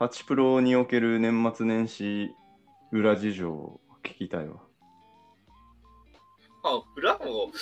[0.00, 2.34] パチプロにおける年末年始
[2.90, 4.56] 裏事情を聞きたいわ。
[6.62, 7.52] あ、 裏も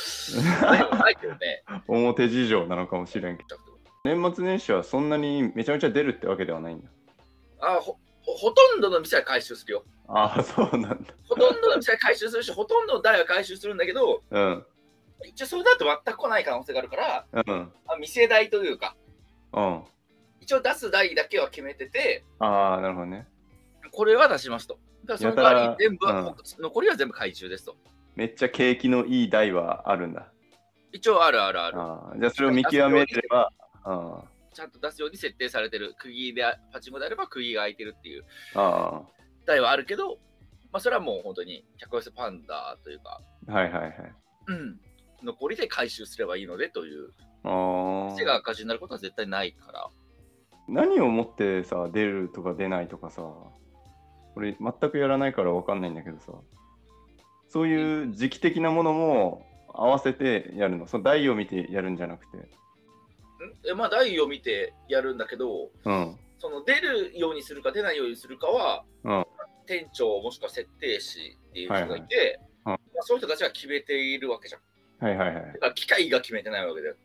[1.00, 1.64] ないけどね。
[1.88, 3.56] 表事情なのかもしれんけど。
[4.04, 6.88] 年末年始はそんなにめちゃめちゃ出るってわけではないんだ。
[7.59, 9.84] あほほとんどの店は回収するよ。
[10.06, 11.14] ああ、そうなんだ。
[11.28, 14.66] ほとんどの店は回収するし、ほとんどの台は回収するんだけど、うん。
[15.24, 17.73] 一応それだと全く来ない可能性があるから、うん。
[17.88, 18.95] あ店代というか、
[19.52, 19.84] うん。
[20.48, 23.29] 一応出す台だけは決めてて、ああ、なるほどね。
[23.93, 24.79] これは出しますと。
[25.05, 27.77] だからその代わり全部は、うん残りは全部回収ですと。
[28.16, 30.33] めっちゃ景気のいい台はあるんだ。
[30.91, 31.79] 一応あるあるある。
[31.79, 33.52] ああじゃあそれを見極めれば、
[33.84, 34.24] あ
[34.55, 35.95] ちゃんと出すように設定されてる。
[35.98, 38.24] 釘で、パチンコであれば釘が開いてるっていう
[39.45, 40.16] 台はあるけど、
[40.73, 43.93] まあ、それはもう本当に客寄せパンダというか、あ、はいはいはい。
[44.46, 44.80] うん、
[45.23, 47.10] 残りで回収すればいいのでという、
[47.45, 48.37] あ店があ。
[48.37, 49.90] 赤字になることは絶対ないから。
[50.69, 53.23] 何をもってさ、出るとか出ないとかさ、
[54.37, 56.33] 俺全くやらないからわかんないんだけどさ、
[57.49, 60.87] そういう時期的なものも合わせてやるの？
[60.87, 62.37] その台を見てやるんじゃなくて。
[62.37, 62.41] ん？
[63.71, 66.16] えまあ、台を見てやるんだけど、うん。
[66.39, 69.25] その出るようにするか出ないようにするかは、うん
[69.66, 74.61] 店長もしくは設定士っていう人がいて、はいはいまあ、そういう人たちは決めているわけじゃん。
[75.05, 76.97] はいはいはい機械が決めてないわけだよ。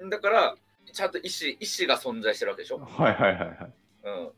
[0.00, 0.10] うん。
[0.10, 0.54] だから、
[0.92, 2.78] ちゃんと意思意思が存在してるわけでしょ？
[2.78, 3.72] はいはいはいはい。
[4.04, 4.32] うん、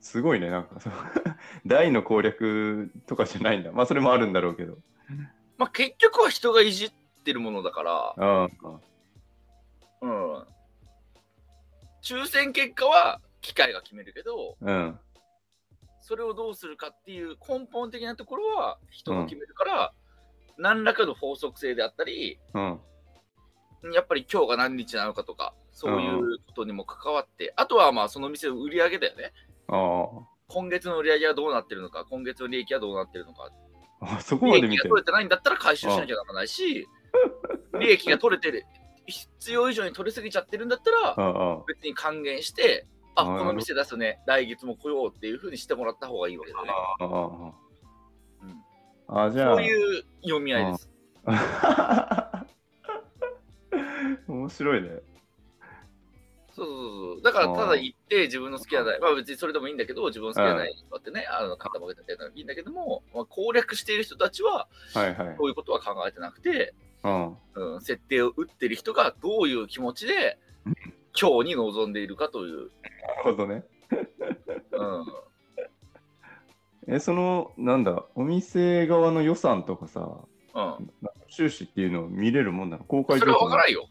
[0.00, 0.92] すごいね、なんかそう。
[1.66, 3.72] 台の攻略とかじゃないんだ。
[3.72, 4.78] まあそれもあるんだろうけど。
[5.56, 6.92] まあ結局は人がいじっ
[7.24, 8.80] てるものだから、うん。
[10.00, 10.46] うん、
[12.02, 15.00] 抽選結果は機械が決めるけど、うん。
[16.00, 19.92] それをどうするかっていう根本的なところは人が決めるから、
[20.56, 22.80] 何らかの法則性であったり、うん。
[23.94, 29.32] やっぱり今日が何日なのかとか、そういうことにも関わって、あとはまあその店の売り上げだよね。
[29.68, 30.08] あ
[30.48, 33.50] 今月の売り上げはどうなってるのか、今月の利益はどうなってるのか。
[34.00, 34.16] あ。
[34.16, 36.88] あそこま利で見てる益が取れてないんだったら回収しなきゃならないし、
[37.78, 38.64] 利益が取れてる、
[39.06, 41.62] 必要以上に取りすぎちゃってるんだったら。
[41.66, 46.70] 別に還元して、あ、この店出すね、来月も来ようっていうふうにしてもらった方がいいわけだよね。
[46.72, 47.06] ああ。
[47.06, 48.64] うん
[49.10, 49.56] ああ、じゃあ。
[49.56, 50.88] そういう読み合いです。
[54.58, 54.88] 面白いね。
[56.50, 56.76] そうそう
[57.14, 57.22] そう。
[57.22, 65.36] だから、ただ行って自分の好きな台、まあ別にそれでもいいんだけど、自分の好きな台に座ってね、あの、肩曲げたっていいいんだけども、まあ、攻略している人たちは、はいはい。
[65.38, 66.74] そういうことは考えてなくて、
[67.04, 67.36] うん。
[67.54, 70.38] うん、設定を打ってる人がどういう気持ちで、
[71.18, 72.56] 今日に臨んでいるかという。
[72.56, 72.70] なる
[73.22, 73.64] ほどね。
[74.72, 75.06] うん。
[76.94, 80.90] え、その、なんだ、お店側の予算とかさ、うん。
[81.28, 82.84] 収支っていうのを見れるもんなの？
[82.84, 83.88] 公開それは情報分からんよ。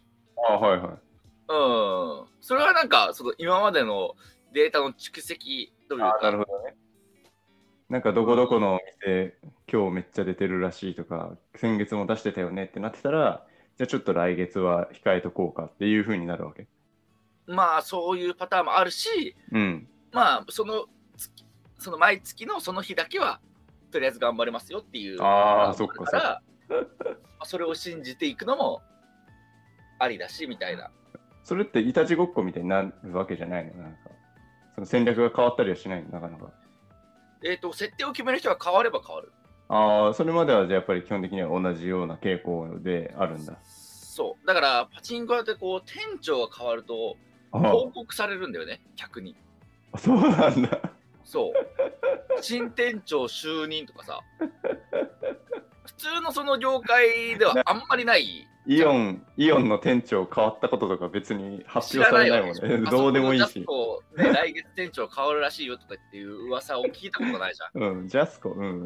[0.49, 0.89] ああ、はいはい。
[0.89, 2.27] うん。
[2.41, 4.15] それはなんか、その今までの
[4.53, 6.75] データの蓄積というああ、なるか、ほどね。
[7.89, 9.37] なんかどこどこのお店、
[9.71, 13.45] 今日めっちゃ出てるらしいとか、先月も出してたよねってなってたら、
[13.77, 16.67] じゃあちょっと来月は控えとこうかっていう風になるわけ。
[17.45, 19.87] まあそういうパターンもあるし、うん。
[20.11, 21.45] まあその月、
[21.79, 23.39] その毎月のその日だけは、
[23.89, 25.21] とりあえず頑張れますよっていう。
[25.21, 26.81] あーそっかだから、ま
[27.39, 28.81] あそれを信じていくのも
[29.99, 30.91] ありだし、みたいな。
[31.43, 33.97] それっていたちごっこみたいになるわけじゃないのなんか。
[34.75, 36.09] その戦略が変わったりはしないの？
[36.09, 36.51] なかなか。
[37.43, 39.31] えっ、と、設定を決める人が変われば変わる。
[39.69, 43.57] ああ、それまではじゃあやっぱり基本的には同じような傾向であるんだ。
[43.63, 44.47] そう。
[44.47, 47.17] だから、パチンコ屋ってこう、店長が変わると、
[47.51, 49.35] あ報告されるんだよね、客に。
[49.93, 50.81] あ、そうなんだ。
[51.23, 52.41] そう。
[52.41, 54.19] 新店長就任とかさ。
[55.87, 58.47] 普通のその業界ではあんまりない。
[58.69, 62.83] イオン、イオンの店長変わったこととか別に発表されないもんね。
[62.85, 63.59] あ どうでもいいし。
[63.59, 63.65] ね、
[64.33, 67.83] 来月店長変わるらしいよとかっていう噂を聞いたことないじゃん。
[67.83, 68.83] うん、ジャスコ、うん。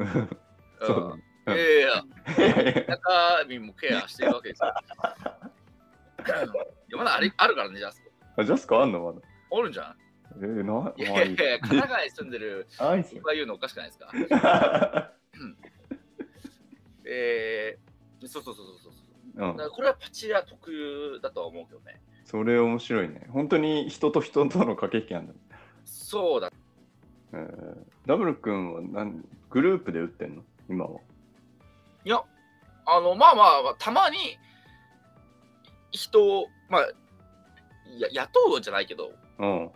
[0.81, 1.24] そうだね。
[1.48, 4.74] いやいやいや、 中身もケアしてるわけですよ。
[6.27, 6.30] い
[6.92, 8.12] やまだあれあるからね、ジャスコ。
[8.42, 9.19] あジャスコあんのまだ？
[9.50, 9.95] おるんじゃん
[10.38, 15.12] えー、な、まいやあいやいや、神奈川に住んでるあい言うのおかしくないですか？
[17.06, 18.94] えー、そうそうそうそうそう。
[18.94, 22.01] うんこれはパチ屋特有だとは思うけどね。
[22.25, 23.27] それ面白いね。
[23.30, 25.33] 本当に人と人との駆け引きなんだ。
[25.86, 26.51] そうだ。
[27.33, 27.77] えー
[28.07, 29.24] ダブル君は何？
[29.50, 30.44] グループで打ってんの？
[30.69, 31.00] 今は。
[32.03, 32.21] いや、
[32.86, 34.18] あの、まあまあまあ、たまに
[35.92, 36.81] 人を、まあ、
[38.00, 39.71] や雇うじゃないけど、うん。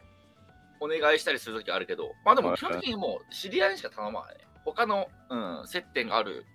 [0.81, 4.42] お願いしたりするときあるけど、まあでもはい基本的にもう知り合いにしか頼まないね。
[4.66, 6.45] 他の、うん、接点がある。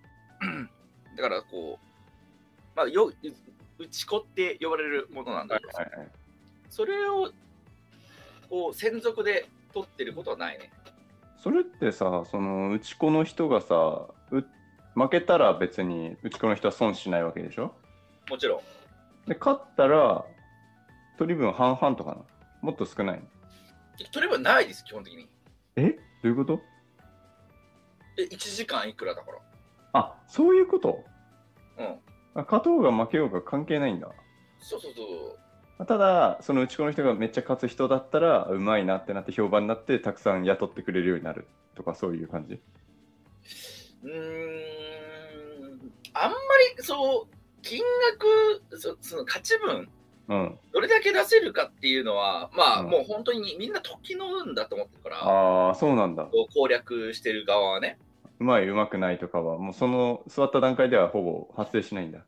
[1.16, 3.12] だからこう、まあ、よ
[3.78, 6.08] 打ち子って呼ばれるものなんだけど、はいはい。
[6.68, 7.30] それを
[8.48, 10.70] こう専属で取ってることはないね。
[11.42, 14.44] それってさ、その、打ち子の人がさ、う
[14.94, 17.72] 負けたら別に打ち子の人は損しないわけでしょ？
[18.28, 18.60] もちろん。
[19.28, 20.24] で、勝ったら、
[21.16, 22.16] 取り分半々とかな
[22.60, 23.22] もっと少ないの？
[24.12, 25.28] 取ればないです、基本的に。
[25.76, 25.90] え？
[25.90, 26.60] どういうこと？
[28.18, 29.38] え、1時間いくらだから。
[29.92, 31.04] あ、そういうこと？
[31.78, 31.86] うん。
[32.34, 34.08] あ勝とうが負けようが関係ないんだ。
[34.58, 35.02] そうそうそ
[35.80, 35.86] う。
[35.86, 42.60] ただ、その打ち子の人がめっちゃ勝つ人だったら、うまいなってなって評判になって、たくさん雇ってくれるようになるとか、そういう感じ？
[44.02, 44.12] うーん。
[46.12, 46.36] あんま
[46.76, 47.82] りそう、金
[48.70, 49.88] 額、そその勝ち分、
[50.28, 50.58] うん。
[50.72, 56.24] どれだけ出せるかっていうのは、まあ、うんもう本当にみんな時の運だと思ってるから、ああ、そうなんだ。
[56.24, 57.98] こう攻略してる側はね。
[58.40, 62.24] うまい、うまくないとかは、もうその座った段階ではほぼ発生しないんだ。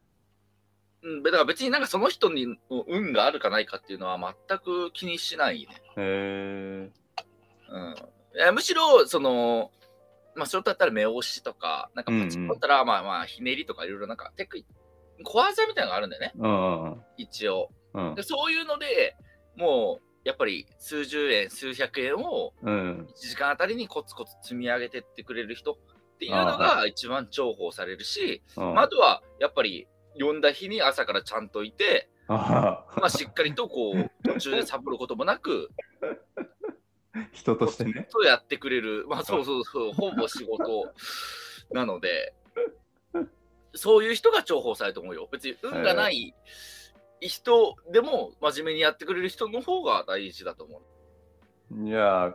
[1.03, 2.57] うん、だから別になんかその人にの
[2.87, 4.19] 運があるかないかっていうのは
[4.49, 5.69] 全く気にしないね。
[5.97, 6.93] へえ。
[8.45, 9.71] うん、むしろ、その、
[10.37, 14.63] まあ、ショートだったら目押しとか、なんかパチンコだったら、まあまあ、ひねりとかいろいろなんかテク
[15.25, 17.71] 小技みたいなのがあるんだよね、うんうん一応。
[17.95, 19.17] うんでそういうので
[19.57, 23.09] もう、やっぱり数十円、数百円をうん。
[23.11, 25.77] 1時間あたりにコツコツ積み上げてってくれる人
[26.23, 28.75] っていうのあが一番重宝されるし、うん。
[28.75, 29.89] まあ、あとはやっぱり
[30.19, 35.71] 呼んだ日に朝からちゃんといて、あまあ、しっかりとこう途中でサボることもなく、
[37.13, 38.09] あ、 人としてね。
[38.13, 40.95] とやってくれる、まあそうそうそう、ほぼ仕事
[41.73, 42.35] なので、
[43.75, 45.29] そういう人が重宝されると思うよ。
[45.33, 46.35] 別に運がない
[47.21, 50.83] 人でも真面目にやってくれる人の方が大事だと思
[51.73, 51.89] う。
[51.89, 52.35] いやー、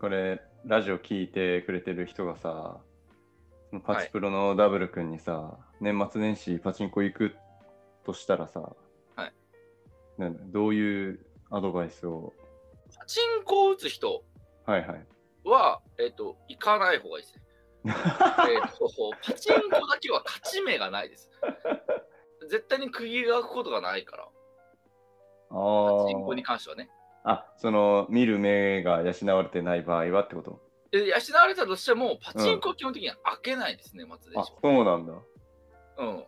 [0.00, 2.80] これ、ラジオ聞いてくれてる人がさ、
[3.84, 7.36] パチプロのダブル君にさ、年末年始パチンコ行く
[8.04, 8.60] としたらさ、
[9.14, 9.32] はい
[10.50, 11.20] どういう
[11.50, 12.32] アドバイスを、
[12.98, 14.24] パチンコを打つ人
[14.66, 15.06] はいはい。
[15.44, 17.42] は、えっ、と、行かない方がいいですね。
[17.84, 18.90] えーと
[19.22, 21.30] パチンコだけは勝ち目がないです。
[22.48, 24.28] 絶対に釘が開くことがないから、あ
[25.50, 26.90] パチンコにー関してはね。
[27.24, 30.52] あ、その、見る目が養われてない場合はってこと？
[30.52, 35.12] で養われたとしても、パチンコは基本的には開けないですね、松であしょ。、そうなんだ。
[35.98, 36.24] うん。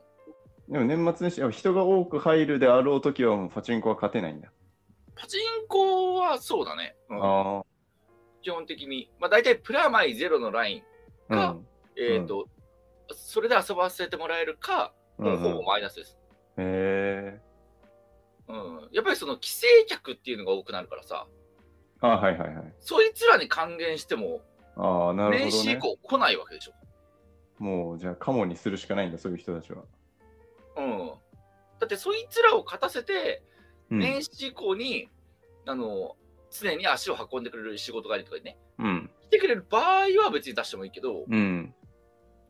[0.68, 4.52] でも年末年始、あ人が多く入るであろうときはパチンコは勝てないんだ。
[5.16, 6.96] パチンコはそうだね。
[7.08, 7.62] うんあ
[8.42, 9.10] 基本的に。
[9.18, 10.82] まあ大体プラマイゼロのライン、
[11.34, 11.66] あ、かうん。
[11.96, 12.48] えっ、と、
[13.12, 16.18] それで遊ばせてもらえるか、もうほぼマイナスです。
[16.56, 17.40] へえ。
[18.48, 18.88] うん。
[18.92, 21.26] やっぱりその規制客っていうのが多くなるからさ、
[22.00, 22.74] あはいはいはい。
[22.80, 24.40] そいつらに還元しても、
[24.76, 25.80] ああ、なるほ年始以どね。
[25.80, 26.72] 降来ないわけでしょ。
[27.58, 29.84] もう、じゃあ、カモにするしかないんだ、そういう人たちは。
[30.76, 31.08] うん。
[31.78, 33.42] だってそいつらを勝たせて、
[33.90, 33.98] うん。
[33.98, 35.08] 年始以降に、
[35.66, 36.16] あの、
[36.50, 39.10] 常に足を運んでくれる仕事帰りとかにね、うん。
[39.22, 41.74] 来てくれる場合は別に出してもいいけど、うん。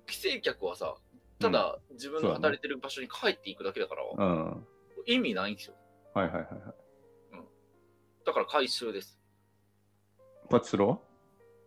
[0.06, 0.96] 規制客はさ、
[1.38, 4.46] ただ自分の働いてる場所に帰っていくだけだから、うん。
[4.46, 4.66] うん。
[5.06, 5.74] 意味ないんですよ。
[6.14, 6.60] はいはいはいはい。
[8.24, 9.18] だから回収です。
[10.48, 10.98] パチスロは？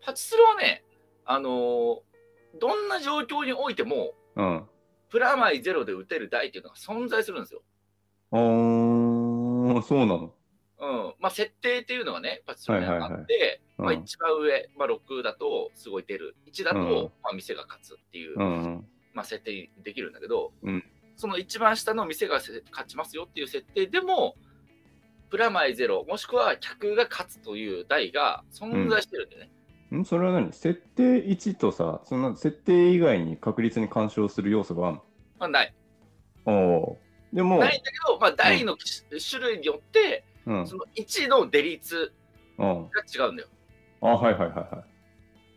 [0.06, 0.84] パチスロはね、
[1.26, 2.14] あのー
[2.60, 4.64] どんな状況においても、うん。
[5.10, 7.62] プラマイゼロで打てる台っていうのが存在するんですよ。
[8.32, 10.34] あー、そうなの。
[10.80, 11.14] うん。
[11.20, 16.36] まあ、設定っていうのがね、パチスロにはあって、まあ、一番上、まあ、6だとすごい出る。
[16.52, 16.86] 1だと、うん
[17.24, 18.88] まあ、店が勝つっていう、うん。
[19.14, 20.84] まあ、設定できるんだけど、うん
[21.16, 24.36] その一番下の店がせ勝ちますよっていう設定でも、
[25.30, 29.46] プラマイゼロ、もしくは客が勝つという台が存在してるんでね。
[29.46, 29.50] ん
[30.06, 30.52] それは何？
[30.54, 34.98] 設定1とさ、そんな設定以外に確率に干渉する要素がある
[35.40, 35.74] まあ、ない。
[36.46, 40.68] のおーでも、ないんだけど、まあ、台の種類によって、うん。
[40.68, 42.12] その1のデ率
[42.58, 42.90] うん。
[42.90, 43.50] が違うんだよ。
[44.02, 44.84] あ、はいはいはいは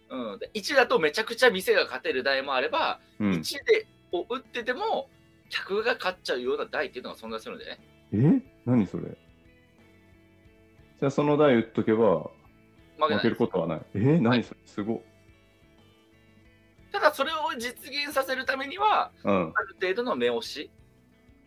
[0.09, 3.25] うん、で1だとめちゃくちゃ店が勝てる台もあれば、い。
[3.25, 3.31] うん。
[3.33, 5.09] 1でを打ってても
[5.51, 7.81] 客が勝っちゃうような台っていうのが存在するんでね。
[8.13, 8.43] え？
[8.65, 9.05] 何それ？
[9.05, 12.31] じゃあその台打っとけば
[12.99, 13.81] 負け負けることはない。
[13.95, 14.61] えー、何それ？
[14.65, 15.01] すごっ。
[16.93, 19.53] ただそれを実現させるためには、うん。
[19.55, 20.71] ある程度の目押し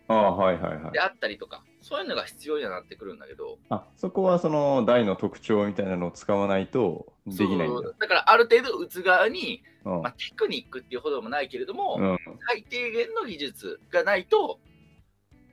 [0.07, 0.99] ああ、はいはいはいで。
[0.99, 7.81] あったりとか、そういうのが必要にはなってくるんだけど、あ、そこはその台の特徴みたいなのを使わないとできないんだ。
[7.99, 12.17] だからある程度打つ側に、うんまあ、テクニックっていうほどでもないけれども、うん。
[12.47, 14.59] 最低限の技術がないと、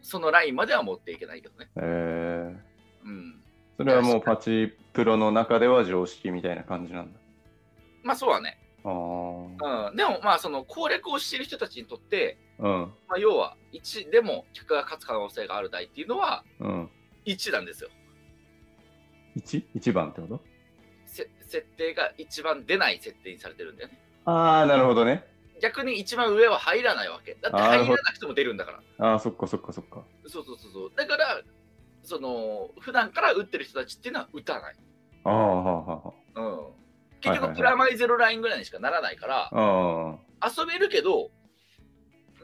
[0.02, 1.70] そのラインまでは持っていけないけどね。
[1.76, 2.56] えー、
[3.04, 3.42] うん。
[3.76, 7.18] それはもうパチプロの中では常識みたいな感じなんだ。
[8.02, 8.58] まあそうはね。
[8.84, 9.88] ああ。
[9.90, 9.96] うん。
[9.96, 12.92] でもまあその攻略をしている人たちにとって、うん。
[13.08, 16.90] まあ、要は1でも客が勝つ可能性がある台っていうのはうん。
[17.26, 17.90] 1なんですよ。
[19.36, 20.40] 1?1 番ってこと？
[21.04, 24.00] せ設定が一番出ない設定にされてるんだよね。
[24.24, 25.24] ああ、なるほどね。
[25.60, 27.36] 逆に一番上は入らないわけ。
[27.40, 29.06] だって入らなくても出るんだから。
[29.06, 30.02] ああ、そっかそっかそっか。
[30.26, 30.92] そうそうそうそう。
[30.94, 31.42] だから、
[32.06, 34.76] その、普段から打ってる人たちっていうのは打たない。
[35.24, 37.20] ああ、はあはうん。
[37.20, 41.30] 結局、プラマイゼロラインぐらいにしかならないから、遊べるけど、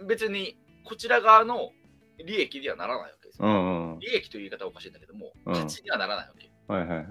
[0.07, 1.71] 別にこちら側の
[2.19, 3.49] 利益にはならないわけですよ。
[3.49, 3.99] んうん。
[4.01, 6.51] 利益という言い方はおかしいんだけども、うん勝ちにはならないわけ。
[6.69, 7.07] はいはいはい。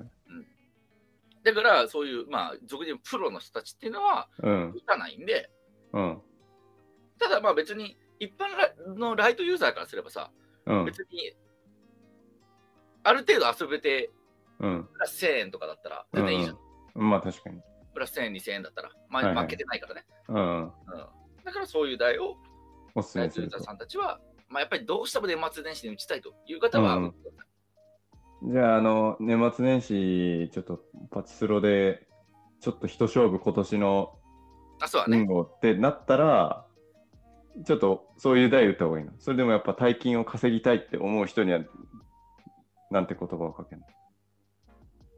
[1.44, 4.72] だから、そういう、まあ、俗にプロの人たちっていうのはうん。
[4.72, 5.50] 打たないんで、
[5.94, 6.22] うん。
[7.18, 10.32] ただまあ別に一般ラのライトユーザーからすればさ、
[10.66, 10.86] うん。
[10.86, 11.34] 別に
[13.04, 14.12] ある程度遊べて
[14.60, 14.88] うん。
[14.94, 16.58] プラス1000円とかだったら全然いいじゃん。
[16.96, 17.60] まあ確かに。
[17.94, 20.06] プラス1000円、2000円だったら、まあはいはい負けてないからね。
[20.30, 20.64] うん。
[20.64, 20.72] うん、
[21.44, 22.38] だからそういう台を
[22.96, 23.50] おすすラめする。
[23.50, 27.16] さんたちは、まあ、やっぱりどうしても年末年始に打ちたいという方は、うん
[28.44, 32.08] じゃあ、あの、年末年始、ちょっとパチスロで、
[32.60, 34.18] ちょっと一勝負今年の
[34.82, 35.28] あ、そうだね。
[35.30, 36.66] ってなったら、
[37.64, 39.12] ちょっとそういう台打った方がいいの。
[39.20, 41.60] それでもやっぱ大金を稼ぎたいって思う人には、
[42.92, 43.82] なんて言葉をかける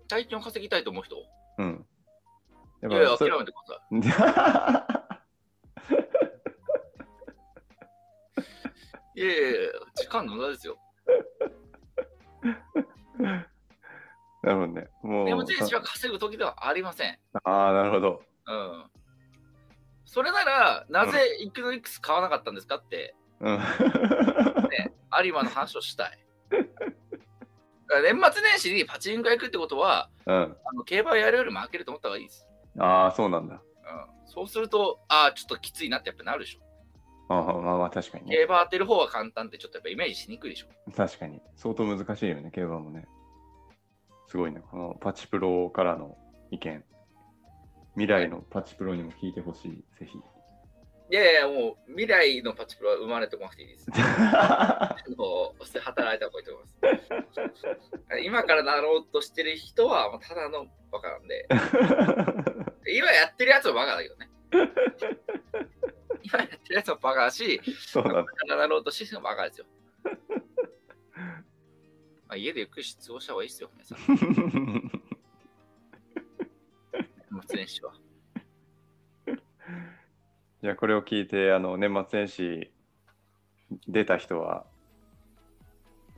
[0.07, 1.15] 大金を稼ぎたいと思う人？
[1.15, 1.21] の
[1.57, 1.85] うん。
[2.81, 4.93] やいやいや、諦めてください。
[9.21, 10.77] いやいやいや、時間の無駄ですよ。
[14.43, 14.87] なるほどね。
[15.01, 15.25] もう。
[15.25, 17.17] 年末年始は稼ぐ時ではありません。
[17.43, 18.23] ああ、なるほど。
[18.47, 18.91] うん。
[20.05, 23.57] それなら、なぜイクノニックス買わなかったんですかって、うん。
[23.57, 26.19] ね、有馬の話をしたい。
[28.01, 30.57] 年末年始にパチンコ行くってことは、うん。
[30.65, 32.47] あの競馬やるよりも負けると思った方がいいです。
[32.79, 33.55] ああ、そうなんだ。
[33.55, 33.61] うん、
[34.25, 36.59] そうすると、ああ、ちょっときついなってやっぱなるでしょ。
[37.29, 38.35] ああまあまあ確かにね。
[38.35, 40.67] 競馬当てる方は簡単ってちょっとやっぱイメージしにくいでしょ。
[40.91, 41.41] 確かに。
[41.55, 43.07] 相当難しいよね、競馬もね。
[44.27, 44.61] すごいね。
[44.71, 46.17] このパチプロからの
[46.51, 46.83] 意見。
[47.95, 50.17] 未来のパチプロにも聞いてほしい、ぜひ。
[51.13, 53.85] いやいや、もう未来のパチプロは生まれてこなくていいです。
[53.93, 58.23] あのそして働いた方がいいと思います。
[58.23, 61.47] 今からなろうとしてる人はもうただのバカなんで、
[62.87, 64.27] 今やってるやつはバカだけどね。
[66.23, 68.09] 今やってるやつはバカだし、そうだ。
[68.09, 69.67] 今からなろうとしてる人もバカですよ。
[70.05, 70.11] ま
[72.29, 74.91] あ、家でゆっくり過ごした方がいいですよ、皆さん。
[80.63, 82.71] じゃあこれを聞いて、あの、年末年始
[83.85, 84.65] 出た人は、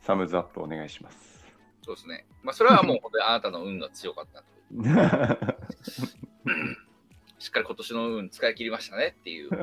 [0.03, 1.43] サムズアップお願いします。
[1.81, 2.27] そうですね。
[2.43, 4.45] まあ、それはもう本当にあなたの運が強かったと。
[7.39, 9.49] しっかり今年の運使い切りましたねっていう。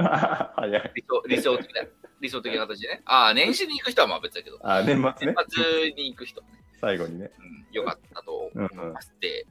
[0.96, 1.82] 理想理想的な
[2.20, 3.02] 理想的な形でね。
[3.04, 5.46] ああ、年始に行く人はまあ別だけど、あ、年末ね年。
[5.48, 7.30] 末に行く人はね、最後にね。
[7.38, 9.46] うん、よかったと思いますって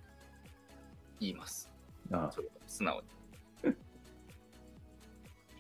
[1.22, 1.72] 言います。
[2.12, 3.21] あそれは素直に。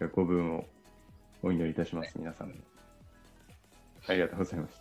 [0.01, 0.65] じゃあ、ご分を
[1.43, 2.51] お祈りいたします、皆さん。
[4.07, 4.80] ありがとうございまし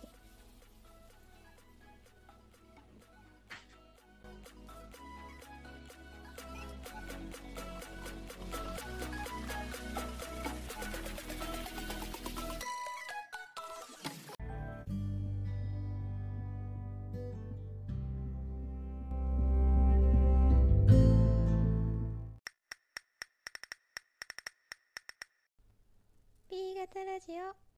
[26.93, 27.60] ピー型ラジオ